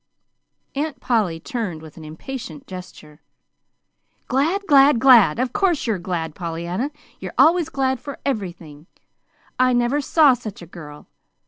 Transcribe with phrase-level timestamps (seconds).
[0.73, 3.21] Aunt Polly turned with an impatient gesture.
[4.27, 5.37] "Glad glad glad!
[5.37, 6.89] Of course you're glad, Pollyanna.
[7.19, 8.87] You're always glad for everything.
[9.59, 11.05] I never saw such a girl.